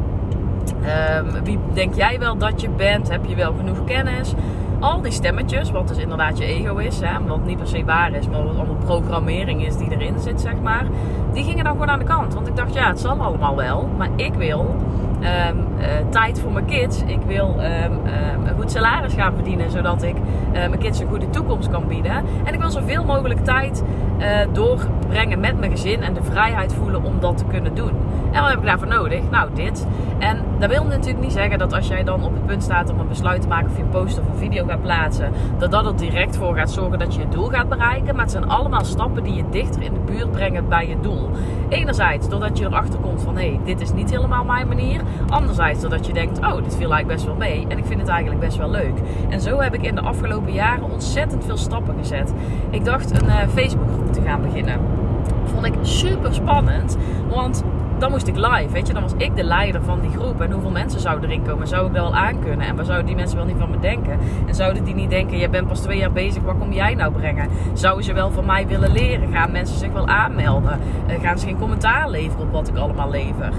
um, 1.36 1.44
wie 1.44 1.60
denk 1.74 1.94
jij 1.94 2.20
wel 2.20 2.38
dat 2.38 2.62
je 2.62 2.70
bent? 2.70 3.10
Heb 3.10 3.26
je 3.26 3.36
wel 3.36 3.54
genoeg 3.58 3.84
kennis? 3.84 4.34
Al 4.80 5.02
die 5.02 5.12
stemmetjes, 5.12 5.72
wat 5.72 5.88
dus 5.88 5.98
inderdaad 5.98 6.38
je 6.38 6.46
ego 6.46 6.76
is, 6.78 7.00
hè, 7.00 7.24
wat 7.28 7.46
niet 7.46 7.58
per 7.58 7.68
se 7.68 7.86
waar 7.86 8.14
is, 8.14 8.28
maar 8.28 8.44
wat 8.44 8.56
allemaal 8.56 8.76
programmering 8.86 9.66
is 9.66 9.78
die 9.78 9.92
erin 9.92 10.20
zit, 10.20 10.42
zeg 10.42 10.62
maar, 10.64 10.86
die 11.34 11.44
gingen 11.44 11.64
dan 11.64 11.74
gewoon 11.74 11.90
aan 11.90 12.00
de 12.00 12.06
kant. 12.06 12.34
Want 12.34 12.48
ik 12.48 12.56
dacht, 12.56 12.74
ja, 12.74 12.88
het 12.88 13.00
zal 13.00 13.18
allemaal 13.20 13.56
wel, 13.56 13.90
maar 13.98 14.10
ik 14.16 14.34
wil 14.34 14.76
um, 15.16 15.66
uh, 15.78 15.86
tijd 16.10 16.40
voor 16.40 16.52
mijn 16.52 16.66
kids. 16.66 17.04
Ik 17.06 17.22
wil 17.28 17.56
um, 17.58 17.92
um, 17.92 18.46
een 18.46 18.56
goed 18.56 18.72
salaris 18.72 19.14
gaan 19.14 19.34
verdienen, 19.34 19.72
zodat 19.72 20.04
ik 20.04 20.16
uh, 20.16 20.54
mijn 20.54 20.78
kids 20.78 21.00
een 21.00 21.08
goede 21.08 21.30
toekomst 21.30 21.70
kan 21.70 21.88
bieden. 21.88 22.24
En 22.44 22.54
ik 22.54 22.60
wil 22.60 22.70
zoveel 22.70 23.04
mogelijk 23.04 23.44
tijd 23.44 23.84
uh, 24.20 24.26
doorbrengen 24.52 25.40
met 25.40 25.60
mijn 25.60 25.72
gezin 25.72 26.02
en 26.02 26.14
de 26.14 26.24
vrijheid 26.24 26.74
voelen 26.74 27.04
om 27.04 27.20
dat 27.20 27.38
te 27.38 27.46
kunnen 27.46 27.76
doen. 27.76 27.92
En 28.32 28.42
wat 28.42 28.50
heb 28.50 28.60
ik 28.60 28.66
daarvoor 28.66 28.88
nodig? 28.88 29.22
Nou, 29.32 29.50
dit. 29.54 29.88
En 30.20 30.38
dat 30.60 30.70
wil 30.70 30.84
natuurlijk 30.84 31.24
niet 31.24 31.32
zeggen 31.32 31.60
dat 31.60 31.74
als 31.74 31.88
jij 31.88 32.04
dan 32.04 32.24
op 32.24 32.34
het 32.34 32.46
punt 32.46 32.64
staat 32.64 32.90
om 32.90 33.00
een 33.00 33.08
besluit 33.08 33.42
te 33.42 33.48
maken 33.48 33.70
of 33.70 33.78
je 33.78 33.84
een 33.84 33.90
post 33.90 34.20
of 34.20 34.28
een 34.28 34.38
video 34.38 34.66
gaat 34.66 34.82
plaatsen, 34.82 35.32
dat 35.58 35.72
dat 35.72 35.86
er 35.86 35.96
direct 35.96 36.38
voor 36.38 36.56
gaat 36.56 36.72
zorgen 36.72 37.00
dat 37.00 37.14
je 37.14 37.20
je 37.22 37.28
doel 37.28 37.50
gaat 37.50 37.70
bereiken. 37.70 38.16
Maar 38.16 38.24
het 38.24 38.32
zijn 38.32 38.50
allemaal 38.50 38.84
stappen 38.84 39.24
die 39.24 39.34
je 39.34 39.44
dichter 39.50 39.82
in 39.82 39.94
de 39.94 40.00
buurt 40.00 40.32
brengen 40.32 40.70
bij 40.70 40.88
je 40.88 41.00
doel. 41.00 41.30
Enerzijds 41.70 42.30
doordat 42.30 42.58
je 42.58 42.66
erachter 42.66 43.00
komt 43.00 43.22
van 43.22 43.38
hé, 43.38 43.48
hey, 43.48 43.60
dit 43.64 43.82
is 43.82 43.94
niet 43.94 44.10
helemaal 44.10 44.44
mijn 44.44 44.68
manier. 44.68 45.02
Anderzijds 45.30 45.82
doordat 45.82 46.06
je 46.06 46.14
denkt, 46.14 46.40
oh, 46.40 46.56
dit 46.56 46.76
viel 46.76 46.94
eigenlijk 46.94 47.08
best 47.08 47.26
wel 47.26 47.36
mee. 47.36 47.66
En 47.68 47.78
ik 47.78 47.86
vind 47.86 48.00
het 48.00 48.10
eigenlijk 48.10 48.42
best 48.42 48.58
wel 48.58 48.70
leuk. 48.70 49.00
En 49.30 49.42
zo 49.42 49.60
heb 49.60 49.74
ik 49.74 49.84
in 49.84 49.96
de 49.96 50.02
afgelopen 50.02 50.54
jaren 50.54 50.92
ontzettend 50.92 51.46
veel 51.46 51.58
stappen 51.58 51.96
gezet. 51.98 52.34
Ik 52.70 52.86
dacht 52.86 53.22
een 53.22 53.28
uh, 53.28 53.36
Facebookgroep 53.54 54.14
te 54.14 54.22
gaan 54.22 54.42
beginnen. 54.42 54.80
Vond 55.44 55.66
ik 55.66 55.74
super 55.82 56.34
spannend. 56.34 56.98
Want 57.34 57.64
dan 57.98 58.12
moest 58.12 58.28
ik 58.28 58.36
live, 58.36 58.70
weet 58.72 58.88
je. 58.88 58.94
Dan 58.94 59.02
was 59.02 59.14
ik 59.18 59.36
de 59.36 59.44
leider 59.44 59.84
van 59.84 60.02
die 60.02 60.10
groep. 60.10 60.42
En 60.42 60.52
hoeveel 60.52 60.72
mensen 60.72 61.00
zouden 61.00 61.30
erin 61.30 61.44
komen? 61.44 61.68
Zou 61.68 61.88
ik 61.88 61.94
dat 61.94 62.04
wel 62.04 62.16
aankunnen? 62.16 62.68
En 62.68 62.76
waar 62.76 62.86
zouden 62.86 63.06
die 63.06 63.16
mensen 63.16 63.38
wel 63.38 63.46
niet 63.46 63.58
van 63.60 63.70
me 63.70 63.80
denken? 63.80 64.20
En 64.48 64.56
zouden 64.56 64.84
die 64.84 64.96
niet 64.96 65.10
denken, 65.10 65.38
je 65.38 65.50
bent 65.50 65.68
pas 65.68 65.80
twee 65.80 65.98
jaar 65.98 66.12
bezig, 66.12 66.44
wat 66.44 66.58
kom 66.60 66.72
jij 66.72 66.96
nou 66.96 67.12
brengen? 67.12 67.50
Zouden 67.74 68.04
ze 68.04 68.14
wel 68.14 68.32
van 68.32 68.46
mij 68.46 68.68
willen 68.68 68.92
leren? 68.92 69.32
Gaan 69.32 69.52
mensen 69.52 69.78
zich 69.78 69.92
wel 69.92 70.08
aanmelden? 70.08 70.80
Uh, 71.08 71.22
gaan 71.22 71.40
ze 71.40 71.46
geen 71.46 71.58
commentaar 71.58 72.10
leveren 72.10 72.46
op 72.46 72.52
wat 72.52 72.68
ik 72.68 72.76
allemaal 72.78 73.10
lever? 73.10 73.52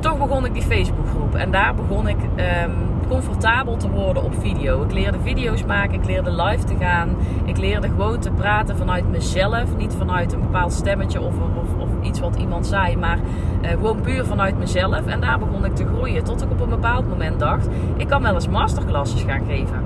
Toch 0.00 0.18
begon 0.18 0.44
ik 0.44 0.54
die 0.54 0.62
Facebookgroep. 0.62 1.34
En 1.34 1.50
daar 1.50 1.74
begon 1.74 2.08
ik 2.08 2.16
ehm, 2.36 2.70
comfortabel 3.08 3.76
te 3.76 3.90
worden 3.90 4.22
op 4.22 4.34
video. 4.40 4.82
Ik 4.82 4.92
leerde 4.92 5.18
video's 5.22 5.64
maken, 5.64 5.94
ik 5.94 6.04
leerde 6.04 6.42
live 6.42 6.64
te 6.64 6.74
gaan. 6.80 7.16
Ik 7.44 7.56
leerde 7.56 7.88
gewoon 7.88 8.18
te 8.18 8.30
praten 8.30 8.76
vanuit 8.76 9.10
mezelf. 9.10 9.76
Niet 9.76 9.94
vanuit 9.98 10.32
een 10.32 10.40
bepaald 10.40 10.72
stemmetje 10.72 11.20
of, 11.20 11.34
of, 11.34 11.82
of 11.82 11.88
iets 12.02 12.20
wat 12.20 12.36
iemand 12.36 12.66
zei. 12.66 12.96
Maar 12.96 13.18
uh, 13.62 13.70
gewoon 13.70 14.00
puur 14.00 14.24
vanuit 14.24 14.58
mezelf. 14.58 15.06
En 15.06 15.20
daar 15.20 15.38
begon 15.38 15.64
ik 15.64 15.74
te 15.74 15.86
groeien. 15.86 16.24
Tot 16.24 16.42
ik 16.42 16.50
op 16.50 16.60
een 16.60 16.68
bepaald 16.68 17.08
moment 17.08 17.38
dacht, 17.38 17.68
ik 17.96 18.08
kan 18.08 18.22
wel 18.22 18.34
eens 18.34 18.48
masterclasses 18.48 19.22
gaan 19.22 19.44
geven. 19.46 19.82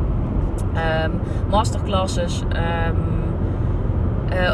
Um, 1.04 1.20
masterclasses... 1.50 2.42
Um, 2.86 3.20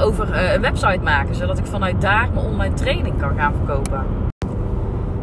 over 0.03 0.29
uh, 0.29 0.53
een 0.53 0.61
website 0.61 1.01
maken, 1.03 1.35
zodat 1.35 1.59
ik 1.59 1.67
vanuit 1.67 2.01
daar 2.01 2.29
mijn 2.35 2.47
online 2.47 2.75
training 2.75 3.19
kan 3.19 3.37
gaan 3.37 3.55
verkopen. 3.55 4.05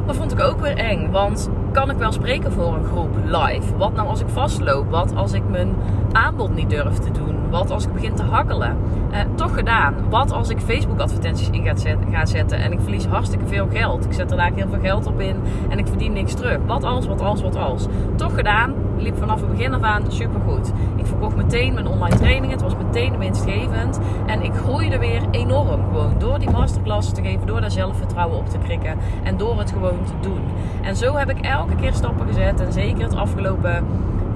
Dat 0.05 0.15
vond 0.15 0.31
ik 0.31 0.39
ook 0.39 0.59
weer 0.59 0.77
eng, 0.77 1.11
want 1.11 1.49
kan 1.71 1.89
ik 1.89 1.97
wel 1.97 2.11
spreken 2.11 2.51
voor 2.51 2.75
een 2.75 2.85
groep 2.85 3.15
live? 3.23 3.77
Wat 3.77 3.93
nou 3.93 4.07
als 4.07 4.21
ik 4.21 4.27
vastloop? 4.27 4.89
Wat 4.89 5.15
als 5.15 5.33
ik 5.33 5.49
mijn 5.49 5.75
aanbod 6.11 6.55
niet 6.55 6.69
durf 6.69 6.97
te 6.97 7.11
doen? 7.11 7.49
Wat 7.49 7.71
als 7.71 7.85
ik 7.85 7.93
begin 7.93 8.15
te 8.15 8.23
hakkelen? 8.23 8.77
Eh, 9.11 9.19
toch 9.35 9.53
gedaan. 9.53 9.95
Wat 10.09 10.31
als 10.31 10.49
ik 10.49 10.59
Facebook 10.59 10.99
advertenties 10.99 11.49
in 11.49 11.63
ga, 11.63 11.75
zet, 11.75 11.97
ga 12.11 12.25
zetten 12.25 12.57
en 12.57 12.71
ik 12.71 12.79
verlies 12.81 13.05
hartstikke 13.05 13.47
veel 13.47 13.67
geld? 13.71 14.05
Ik 14.05 14.13
zet 14.13 14.31
er 14.31 14.37
daar 14.37 14.51
heel 14.55 14.67
veel 14.69 14.79
geld 14.79 15.05
op 15.05 15.19
in 15.19 15.35
en 15.69 15.77
ik 15.77 15.87
verdien 15.87 16.13
niks 16.13 16.33
terug. 16.33 16.57
Wat 16.65 16.83
als, 16.83 17.07
wat 17.07 17.21
als, 17.21 17.41
wat 17.41 17.55
als? 17.55 17.85
Toch 18.15 18.35
gedaan. 18.35 18.73
Liep 18.97 19.17
vanaf 19.17 19.39
het 19.41 19.49
begin 19.49 19.73
af 19.73 19.81
aan 19.81 20.11
supergoed. 20.11 20.71
Ik 20.95 21.05
verkocht 21.05 21.35
meteen 21.35 21.73
mijn 21.73 21.87
online 21.87 22.15
training. 22.15 22.51
Het 22.51 22.61
was 22.61 22.75
meteen 22.75 23.17
winstgevend. 23.17 23.99
En 24.25 24.41
ik 24.41 24.53
groeide 24.53 24.99
weer 24.99 25.21
enorm. 25.31 25.81
Gewoon 25.83 26.13
door 26.17 26.39
die 26.39 26.49
masterclasses 26.49 27.13
te 27.13 27.21
geven, 27.21 27.47
door 27.47 27.61
daar 27.61 27.71
zelfvertrouwen 27.71 28.37
op 28.37 28.49
te 28.49 28.57
krikken 28.57 28.97
en 29.23 29.37
door 29.37 29.59
het 29.59 29.71
gewoon 29.71 30.03
te 30.05 30.29
doen. 30.29 30.41
En 30.81 30.95
zo 30.95 31.15
heb 31.15 31.29
ik 31.29 31.39
elke 31.39 31.75
keer 31.75 31.93
stappen 31.93 32.27
gezet. 32.27 32.59
En 32.59 32.73
zeker 32.73 33.03
het 33.03 33.15
afgelopen 33.15 33.85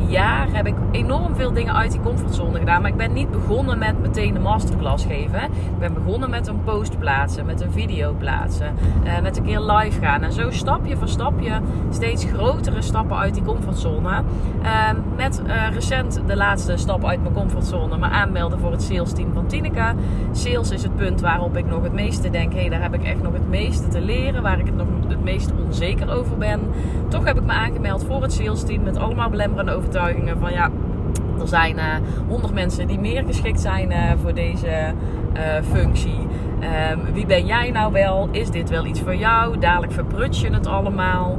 jaar 0.08 0.48
heb 0.52 0.68
ik 0.68 0.76
enorm 0.92 1.36
veel 1.36 1.54
dingen 1.54 1.76
uit 1.76 1.92
die 1.92 2.02
comfortzone 2.02 2.60
gedaan. 2.60 2.82
Maar 2.82 2.92
ik 2.92 2.98
ben 2.98 3.14
niet 3.14 3.32
begonnen 3.32 3.78
met 3.78 4.02
meteen 4.02 4.36
een 4.36 4.42
masterclass 4.42 5.06
geven. 5.06 5.44
Ik 5.44 5.80
ben 5.80 5.94
begonnen 5.94 6.30
met 6.30 6.48
een 6.48 6.64
post 6.64 7.00
plaatsen, 7.00 7.46
met 7.46 7.62
een 7.62 7.72
video 7.72 8.14
plaatsen, 8.18 8.74
uh, 9.04 9.20
met 9.22 9.38
een 9.38 9.44
keer 9.44 9.60
live 9.60 10.00
gaan. 10.00 10.24
En 10.24 10.32
zo 10.32 10.52
stapje 10.52 10.98
voor 10.98 11.08
stapje 11.08 11.62
steeds 11.90 12.26
grotere 12.26 12.82
stappen 12.82 13.18
uit 13.18 13.34
die 13.34 13.44
comfortzone. 13.44 14.22
Uh, 14.64 14.90
met 15.16 15.42
uh, 15.48 15.70
recent 15.74 16.22
de 16.28 16.36
laatste 16.36 16.78
stap 16.78 17.06
uit 17.06 17.22
mijn 17.22 17.34
comfortzone, 17.34 17.98
me 17.98 18.06
aanmelden 18.06 18.60
voor 18.60 18.72
het 18.72 18.84
sales 18.84 19.14
team 19.14 19.34
van 19.34 19.48
Tineke. 19.48 19.94
Sales 20.32 20.72
is 20.72 20.84
het 20.84 20.96
punt 20.96 21.22
waarop 21.22 21.58
ik 21.58 21.66
nog 21.66 21.84
het 21.84 21.94
meeste 21.94 22.30
denk, 22.30 22.54
hé, 22.54 22.70
daar 22.70 22.82
heb 22.82 22.94
ik 22.94 23.04
echt 23.04 23.22
nog 23.22 23.34
het 23.34 23.50
meeste 23.50 23.88
te 23.88 24.02
leren, 24.02 24.42
waar 24.42 24.60
ik 24.60 24.66
het 24.66 24.76
nog 24.76 24.88
het 25.08 25.24
meest 25.24 25.52
onzeker 25.66 26.12
over 26.12 26.38
ben. 26.38 26.60
Toch 27.08 27.26
heb 27.26 27.38
ik 27.38 27.46
me 27.46 27.52
aangemeld 27.52 28.06
voor 28.06 28.22
het 28.22 28.34
sales 28.34 28.64
team 28.64 28.84
met 28.84 28.98
allemaal 28.98 29.30
belemmerende 29.30 29.76
overtuigingen 29.90 30.40
van 30.40 30.52
ja, 30.52 30.70
er 31.40 31.48
zijn 31.48 31.78
eh, 31.78 31.86
100 32.28 32.54
mensen 32.54 32.88
die 32.88 33.00
meer 33.00 33.24
geschikt 33.24 33.60
zijn 33.60 33.92
uh, 33.92 34.12
voor 34.22 34.34
deze 34.34 34.68
uh, 34.68 35.42
functie. 35.72 36.28
Um, 36.92 37.14
wie 37.14 37.26
ben 37.26 37.46
jij 37.46 37.72
nou 37.72 37.92
wel? 37.92 38.30
Is 38.32 38.50
dit 38.50 38.70
wel 38.70 38.86
iets 38.86 39.00
voor 39.00 39.16
jou? 39.16 39.58
Dadelijk 39.58 39.92
verprut 39.92 40.40
je 40.40 40.50
het 40.50 40.68
allemaal. 40.68 41.38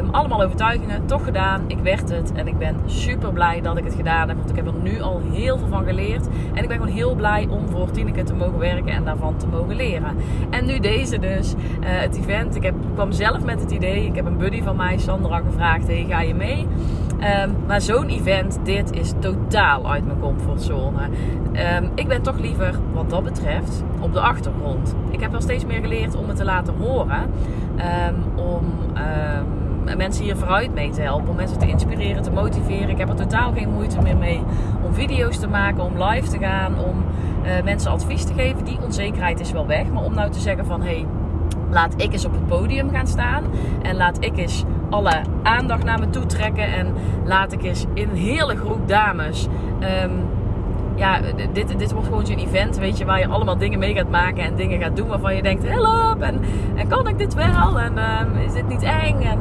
Um, 0.00 0.10
allemaal 0.10 0.42
overtuigingen, 0.42 1.06
toch 1.06 1.24
gedaan. 1.24 1.64
Ik 1.66 1.78
werd 1.78 2.10
het 2.10 2.32
en 2.32 2.48
ik 2.48 2.58
ben 2.58 2.76
super 2.86 3.32
blij 3.32 3.60
dat 3.60 3.76
ik 3.76 3.84
het 3.84 3.94
gedaan 3.94 4.28
heb. 4.28 4.36
Want 4.36 4.50
ik 4.50 4.56
heb 4.56 4.66
er 4.66 4.74
nu 4.82 5.00
al 5.00 5.20
heel 5.32 5.58
veel 5.58 5.68
van 5.68 5.84
geleerd. 5.84 6.28
En 6.54 6.62
ik 6.62 6.68
ben 6.68 6.76
gewoon 6.78 6.94
heel 6.94 7.14
blij 7.14 7.46
om 7.50 7.68
voor 7.68 7.90
Tineke 7.90 8.22
te 8.22 8.34
mogen 8.34 8.58
werken 8.58 8.92
en 8.92 9.04
daarvan 9.04 9.36
te 9.36 9.46
mogen 9.46 9.76
leren. 9.76 10.16
En 10.50 10.66
nu 10.66 10.78
deze 10.78 11.18
dus, 11.18 11.54
het 11.80 12.16
event. 12.16 12.56
Ik, 12.56 12.62
heb, 12.62 12.74
kwam 12.94 13.12
zelf 13.12 13.44
met 13.44 13.60
het 13.60 13.70
idee. 13.70 14.06
Ik 14.06 14.14
heb 14.14 14.26
een 14.26 14.38
buddy 14.38 14.62
van 14.62 14.76
mij, 14.76 14.98
Sandra, 14.98 15.40
gevraagd: 15.46 15.86
hey, 15.86 16.06
ga 16.08 16.20
je 16.20 16.34
mee? 16.34 16.66
Um, 17.20 17.56
maar 17.66 17.80
zo'n 17.80 18.08
event, 18.08 18.58
dit 18.62 18.92
is 18.92 19.12
totaal 19.18 19.90
uit 19.90 20.06
mijn 20.06 20.20
comfortzone. 20.20 21.02
Um, 21.76 21.90
ik 21.94 22.08
ben 22.08 22.22
toch 22.22 22.38
liever, 22.38 22.74
wat 22.92 23.10
dat 23.10 23.24
betreft, 23.24 23.84
op 24.00 24.12
de 24.12 24.20
achtergrond. 24.20 24.94
Ik 25.10 25.20
heb 25.20 25.30
wel 25.30 25.40
steeds 25.40 25.64
meer 25.64 25.80
geleerd 25.80 26.16
om 26.16 26.28
het 26.28 26.36
te 26.36 26.44
laten 26.44 26.74
horen. 26.74 27.22
Um, 28.08 28.44
om 28.44 28.64
mensen 29.96 30.24
hier 30.24 30.36
vooruit 30.36 30.74
mee 30.74 30.90
te 30.90 31.00
helpen. 31.00 31.28
Om 31.28 31.36
mensen 31.36 31.58
te 31.58 31.68
inspireren, 31.68 32.22
te 32.22 32.30
motiveren. 32.30 32.88
Ik 32.88 32.98
heb 32.98 33.08
er 33.08 33.14
totaal 33.14 33.52
geen 33.52 33.72
moeite 33.72 34.02
meer 34.02 34.16
mee 34.16 34.42
om 34.82 34.94
video's 34.94 35.38
te 35.38 35.48
maken, 35.48 35.84
om 35.84 36.02
live 36.02 36.28
te 36.28 36.38
gaan, 36.38 36.78
om 36.78 37.04
uh, 37.44 37.64
mensen 37.64 37.90
advies 37.90 38.24
te 38.24 38.32
geven. 38.34 38.64
Die 38.64 38.78
onzekerheid 38.84 39.40
is 39.40 39.52
wel 39.52 39.66
weg. 39.66 39.90
Maar 39.92 40.04
om 40.04 40.14
nou 40.14 40.30
te 40.30 40.40
zeggen 40.40 40.66
van, 40.66 40.80
hé, 40.80 40.86
hey, 40.86 41.06
laat 41.70 41.94
ik 41.96 42.12
eens 42.12 42.24
op 42.24 42.32
het 42.32 42.46
podium 42.46 42.90
gaan 42.90 43.06
staan. 43.06 43.44
En 43.82 43.96
laat 43.96 44.24
ik 44.24 44.36
eens 44.36 44.64
alle 44.90 45.22
aandacht 45.42 45.84
naar 45.84 45.98
me 45.98 46.10
toe 46.10 46.26
trekken. 46.26 46.72
En 46.72 46.94
laat 47.24 47.52
ik 47.52 47.62
eens 47.62 47.84
in 47.94 48.08
een 48.08 48.16
hele 48.16 48.56
groep 48.56 48.88
dames. 48.88 49.48
Um, 50.04 50.10
ja, 50.98 51.20
dit, 51.52 51.78
dit 51.78 51.92
wordt 51.92 52.08
gewoon 52.08 52.26
zo'n 52.26 52.38
event, 52.38 52.78
weet 52.78 52.98
je, 52.98 53.04
waar 53.04 53.18
je 53.18 53.26
allemaal 53.26 53.58
dingen 53.58 53.78
mee 53.78 53.94
gaat 53.94 54.10
maken 54.10 54.42
en 54.42 54.56
dingen 54.56 54.80
gaat 54.80 54.96
doen 54.96 55.08
waarvan 55.08 55.36
je 55.36 55.42
denkt, 55.42 55.68
help, 55.68 56.22
en, 56.22 56.40
en 56.74 56.88
kan 56.88 57.08
ik 57.08 57.18
dit 57.18 57.34
wel, 57.34 57.78
en 57.78 57.98
um, 57.98 58.36
is 58.46 58.52
dit 58.52 58.68
niet 58.68 58.82
eng, 58.82 59.20
en 59.22 59.38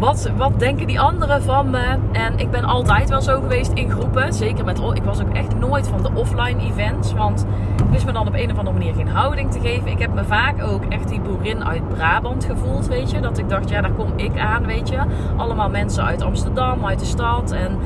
wat, 0.00 0.30
wat 0.36 0.58
denken 0.58 0.86
die 0.86 1.00
anderen 1.00 1.42
van 1.42 1.70
me? 1.70 1.98
En 2.12 2.38
ik 2.38 2.50
ben 2.50 2.64
altijd 2.64 3.08
wel 3.08 3.20
zo 3.20 3.40
geweest 3.40 3.72
in 3.72 3.90
groepen. 3.90 4.32
Zeker 4.32 4.64
met. 4.64 4.78
Ik 4.94 5.02
was 5.02 5.20
ook 5.20 5.32
echt 5.32 5.58
nooit 5.58 5.88
van 5.88 6.02
de 6.02 6.10
offline 6.14 6.60
events. 6.60 7.12
Want 7.12 7.46
ik 7.76 7.90
wist 7.90 8.06
me 8.06 8.12
dan 8.12 8.26
op 8.26 8.34
een 8.34 8.50
of 8.50 8.58
andere 8.58 8.78
manier 8.78 8.94
geen 8.94 9.08
houding 9.08 9.52
te 9.52 9.60
geven. 9.60 9.90
Ik 9.90 9.98
heb 9.98 10.14
me 10.14 10.24
vaak 10.24 10.62
ook 10.62 10.84
echt 10.88 11.08
die 11.08 11.20
boerin 11.20 11.64
uit 11.64 11.88
Brabant 11.88 12.44
gevoeld. 12.44 12.86
Weet 12.86 13.10
je. 13.10 13.20
Dat 13.20 13.38
ik 13.38 13.48
dacht, 13.48 13.68
ja, 13.68 13.80
daar 13.80 13.92
kom 13.92 14.12
ik 14.16 14.38
aan. 14.38 14.66
Weet 14.66 14.88
je. 14.88 14.98
Allemaal 15.36 15.70
mensen 15.70 16.04
uit 16.04 16.22
Amsterdam, 16.22 16.86
uit 16.86 16.98
de 16.98 17.04
stad. 17.04 17.50
En 17.50 17.78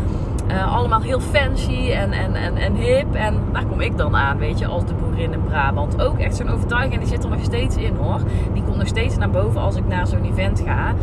uh, 0.49 0.77
allemaal 0.77 1.01
heel 1.01 1.21
fancy 1.21 1.91
en, 1.91 2.13
en, 2.13 2.35
en, 2.35 2.57
en 2.57 2.75
hip. 2.75 3.15
En 3.15 3.39
daar 3.53 3.65
kom 3.65 3.81
ik 3.81 3.97
dan 3.97 4.17
aan, 4.17 4.39
weet 4.39 4.59
je, 4.59 4.67
als 4.67 4.87
de 4.87 4.95
boerin 4.95 5.33
in 5.33 5.45
Brabant. 5.45 6.03
Ook 6.03 6.19
echt 6.19 6.37
zo'n 6.37 6.51
overtuiging, 6.51 6.93
en 6.93 7.01
die 7.01 7.09
zit 7.09 7.25
er 7.25 7.31
nog 7.31 7.43
steeds 7.43 7.77
in 7.77 7.97
hoor. 7.97 8.21
Die 8.53 8.63
komt 8.63 8.77
nog 8.77 8.87
steeds 8.87 9.17
naar 9.17 9.31
boven 9.31 9.61
als 9.61 9.77
ik 9.77 9.87
naar 9.87 10.07
zo'n 10.07 10.25
event 10.25 10.63
ga. 10.67 10.95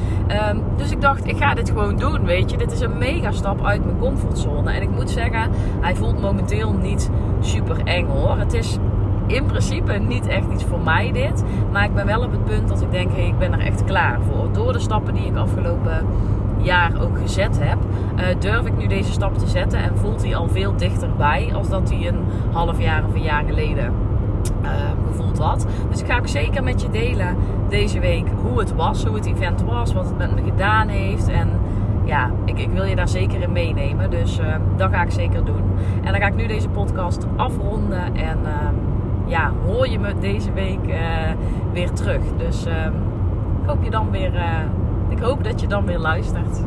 Um, 0.49 0.63
dus 0.77 0.91
ik 0.91 1.01
dacht, 1.01 1.27
ik 1.27 1.37
ga 1.37 1.53
dit 1.53 1.69
gewoon 1.69 1.95
doen, 1.95 2.25
weet 2.25 2.51
je. 2.51 2.57
Dit 2.57 2.71
is 2.71 2.79
een 2.79 2.97
mega 2.97 3.31
stap 3.31 3.65
uit 3.65 3.85
mijn 3.85 3.97
comfortzone. 3.97 4.71
En 4.71 4.81
ik 4.81 4.89
moet 4.89 5.09
zeggen, 5.09 5.51
hij 5.81 5.95
voelt 5.95 6.21
momenteel 6.21 6.73
niet 6.73 7.09
super 7.39 7.77
eng 7.83 8.07
hoor. 8.07 8.37
Het 8.37 8.53
is 8.53 8.77
in 9.27 9.45
principe 9.45 9.93
niet 9.93 10.27
echt 10.27 10.45
iets 10.53 10.63
voor 10.63 10.79
mij 10.79 11.11
dit. 11.11 11.43
Maar 11.71 11.83
ik 11.83 11.93
ben 11.93 12.05
wel 12.05 12.23
op 12.23 12.31
het 12.31 12.45
punt 12.45 12.67
dat 12.67 12.81
ik 12.81 12.91
denk, 12.91 13.11
hé, 13.11 13.17
hey, 13.17 13.27
ik 13.27 13.37
ben 13.37 13.53
er 13.53 13.59
echt 13.59 13.83
klaar 13.83 14.19
voor. 14.21 14.51
Door 14.51 14.73
de 14.73 14.79
stappen 14.79 15.13
die 15.13 15.25
ik 15.25 15.35
afgelopen 15.35 16.05
jaar 16.61 17.01
ook 17.01 17.17
gezet 17.17 17.59
heb, 17.61 17.77
uh, 18.15 18.25
durf 18.39 18.65
ik 18.65 18.77
nu 18.77 18.87
deze 18.87 19.11
stap 19.11 19.37
te 19.37 19.47
zetten 19.47 19.79
en 19.79 19.97
voelt 19.97 20.23
hij 20.23 20.35
al 20.35 20.47
veel 20.47 20.75
dichterbij 20.75 21.49
als 21.53 21.69
dat 21.69 21.89
hij 21.89 22.07
een 22.07 22.23
half 22.51 22.81
jaar 22.81 23.05
of 23.05 23.13
een 23.13 23.21
jaar 23.21 23.43
geleden 23.43 23.93
uh, 24.63 24.69
gevoeld 25.07 25.37
had. 25.37 25.67
Dus 25.89 26.01
ik 26.01 26.05
ga 26.05 26.17
ook 26.17 26.27
zeker 26.27 26.63
met 26.63 26.81
je 26.81 26.89
delen 26.89 27.35
deze 27.69 27.99
week 27.99 28.25
hoe 28.43 28.59
het 28.59 28.75
was, 28.75 29.05
hoe 29.05 29.15
het 29.15 29.25
event 29.25 29.63
was, 29.63 29.93
wat 29.93 30.05
het 30.05 30.17
met 30.17 30.35
me 30.35 30.41
gedaan 30.43 30.87
heeft 30.87 31.27
en 31.27 31.49
ja, 32.03 32.31
ik, 32.45 32.59
ik, 32.59 32.69
wil 32.69 32.83
je 32.83 32.95
daar 32.95 33.07
zeker 33.07 33.41
in 33.41 33.51
meenemen. 33.51 34.09
Dus 34.09 34.39
uh, 34.39 34.55
dat 34.77 34.91
ga 34.91 35.01
ik 35.01 35.11
zeker 35.11 35.45
doen. 35.45 35.63
En 36.03 36.11
dan 36.11 36.21
ga 36.21 36.27
ik 36.27 36.35
nu 36.35 36.47
deze 36.47 36.69
podcast 36.69 37.25
afronden. 37.35 38.15
En 38.15 38.39
uh, 38.43 38.51
ja, 39.25 39.51
hoor 39.65 39.87
je 39.87 39.99
me 39.99 40.13
deze 40.19 40.51
week 40.51 40.87
uh, 40.87 40.95
weer 41.73 41.91
terug. 41.91 42.21
Dus 42.37 42.65
ehm, 42.65 42.93
ik 43.61 43.69
hoop 43.69 43.83
je 43.83 43.89
dan 43.89 44.11
weer 44.11 44.31
ik 45.11 45.19
hoop 45.19 45.43
dat 45.43 45.61
je 45.61 45.67
dan 45.67 45.85
weer 45.85 45.99
luistert. 45.99 46.61